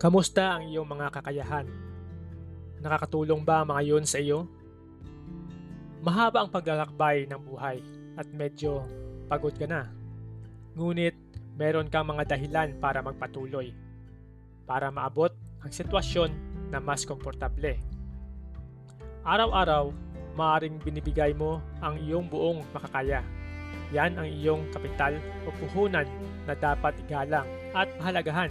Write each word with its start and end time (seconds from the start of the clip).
Kamusta 0.00 0.56
ang 0.56 0.64
iyong 0.64 0.88
mga 0.88 1.12
kakayahan? 1.12 1.68
Nakakatulong 2.80 3.44
ba 3.44 3.60
ang 3.60 3.68
mga 3.68 3.82
yun 3.84 4.04
sa 4.08 4.16
iyo? 4.16 4.48
Mahaba 6.00 6.40
ang 6.40 6.48
paglalakbay 6.48 7.28
ng 7.28 7.36
buhay 7.44 7.84
at 8.16 8.24
medyo 8.32 8.88
pagod 9.28 9.52
ka 9.52 9.68
na. 9.68 9.92
Ngunit 10.72 11.12
meron 11.52 11.92
kang 11.92 12.08
mga 12.08 12.32
dahilan 12.32 12.80
para 12.80 13.04
magpatuloy. 13.04 13.76
Para 14.64 14.88
maabot 14.88 15.36
ang 15.60 15.68
sitwasyon 15.68 16.32
na 16.72 16.80
mas 16.80 17.04
komportable. 17.04 17.76
Araw-araw, 19.20 19.92
maaring 20.32 20.80
binibigay 20.80 21.36
mo 21.36 21.60
ang 21.84 22.00
iyong 22.00 22.24
buong 22.24 22.64
makakaya. 22.72 23.20
Yan 23.92 24.16
ang 24.16 24.32
iyong 24.32 24.64
kapital 24.72 25.12
o 25.44 25.52
puhunan 25.60 26.08
na 26.48 26.56
dapat 26.56 26.96
igalang 27.04 27.44
at 27.76 27.92
pahalagahan 28.00 28.48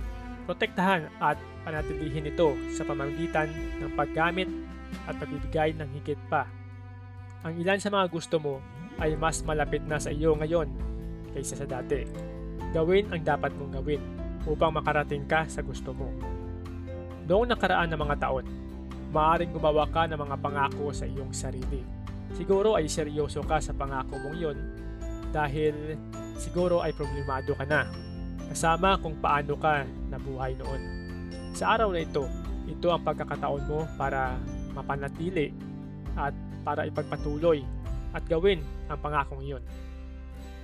protektahan 0.50 1.06
at 1.22 1.38
panatilihin 1.62 2.26
ito 2.26 2.58
sa 2.74 2.82
pamamagitan 2.82 3.54
ng 3.78 3.94
paggamit 3.94 4.50
at 5.06 5.14
pagbibigay 5.22 5.78
ng 5.78 5.86
higit 5.94 6.18
pa. 6.26 6.50
Ang 7.46 7.62
ilan 7.62 7.78
sa 7.78 7.94
mga 7.94 8.10
gusto 8.10 8.42
mo 8.42 8.58
ay 8.98 9.14
mas 9.14 9.46
malapit 9.46 9.86
na 9.86 10.02
sa 10.02 10.10
iyo 10.10 10.34
ngayon 10.34 10.66
kaysa 11.38 11.54
sa 11.54 11.70
dati. 11.70 12.02
Gawin 12.74 13.14
ang 13.14 13.22
dapat 13.22 13.54
mong 13.62 13.78
gawin 13.78 14.02
upang 14.50 14.74
makarating 14.74 15.30
ka 15.30 15.46
sa 15.46 15.62
gusto 15.62 15.94
mo. 15.94 16.10
Noong 17.30 17.54
nakaraan 17.54 17.94
ng 17.94 18.02
mga 18.02 18.18
taon, 18.18 18.50
maaaring 19.14 19.54
gumawa 19.54 19.86
ka 19.94 20.10
ng 20.10 20.18
mga 20.18 20.36
pangako 20.42 20.90
sa 20.90 21.06
iyong 21.06 21.30
sarili. 21.30 21.86
Siguro 22.34 22.74
ay 22.74 22.90
seryoso 22.90 23.46
ka 23.46 23.62
sa 23.62 23.78
pangako 23.78 24.18
mong 24.18 24.34
iyon 24.34 24.58
dahil 25.30 25.94
siguro 26.42 26.82
ay 26.82 26.90
problemado 26.98 27.54
ka 27.54 27.70
na 27.70 28.09
kasama 28.50 28.98
kung 28.98 29.14
paano 29.22 29.54
ka 29.56 29.86
nabuhay 30.10 30.58
noon. 30.58 30.82
Sa 31.54 31.78
araw 31.78 31.94
na 31.94 32.02
ito, 32.02 32.26
ito 32.66 32.88
ang 32.90 33.06
pagkakataon 33.06 33.64
mo 33.70 33.86
para 33.94 34.38
mapanatili 34.74 35.54
at 36.18 36.34
para 36.66 36.90
ipagpatuloy 36.90 37.62
at 38.14 38.26
gawin 38.26 38.62
ang 38.90 38.98
pangakong 38.98 39.46
iyon. 39.46 39.64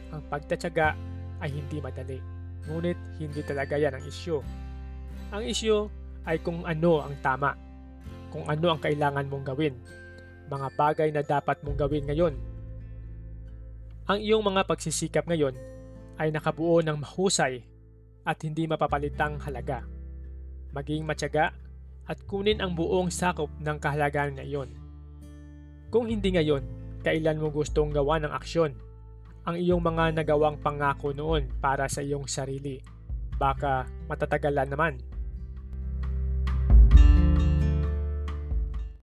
Ang 0.09 0.21
pagtatyaga 0.29 0.97
ay 1.41 1.49
hindi 1.53 1.77
madali, 1.77 2.17
ngunit 2.65 2.97
hindi 3.21 3.41
talaga 3.45 3.77
yan 3.77 3.93
ang 3.97 4.03
isyo. 4.05 4.41
Ang 5.29 5.45
isyo 5.45 5.89
ay 6.25 6.41
kung 6.41 6.65
ano 6.65 7.05
ang 7.05 7.13
tama, 7.21 7.53
kung 8.33 8.49
ano 8.49 8.73
ang 8.73 8.81
kailangan 8.81 9.29
mong 9.29 9.45
gawin, 9.45 9.77
mga 10.49 10.67
bagay 10.73 11.09
na 11.13 11.21
dapat 11.21 11.61
mong 11.61 11.77
gawin 11.77 12.05
ngayon. 12.05 12.33
Ang 14.05 14.19
iyong 14.21 14.45
mga 14.45 14.69
pagsisikap 14.69 15.25
ngayon 15.25 15.57
ay 16.21 16.29
nakabuo 16.29 16.81
ng 16.85 16.97
mahusay 17.01 17.65
at 18.25 18.41
hindi 18.41 18.65
mapapalitang 18.65 19.37
halaga. 19.45 19.85
Maging 20.73 21.05
matyaga 21.05 21.53
at 22.09 22.17
kunin 22.25 22.59
ang 22.59 22.73
buong 22.73 23.13
sakop 23.13 23.49
ng 23.61 23.77
kahalagaan 23.77 24.37
na 24.37 24.43
iyon. 24.43 24.73
Kung 25.93 26.09
hindi 26.09 26.33
ngayon, 26.33 26.65
kailan 27.05 27.39
mo 27.39 27.53
gustong 27.53 27.93
gawa 27.93 28.17
ng 28.19 28.33
aksyon 28.33 28.73
ang 29.45 29.55
iyong 29.61 29.79
mga 29.79 30.17
nagawang 30.17 30.57
pangako 30.57 31.13
noon 31.13 31.45
para 31.61 31.85
sa 31.85 32.01
iyong 32.01 32.25
sarili. 32.25 32.81
Baka 33.37 33.85
matatagalan 34.09 34.69
naman 34.73 34.93